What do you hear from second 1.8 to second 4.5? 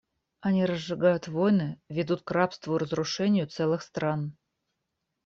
ведут к рабству и разрушению целых стран.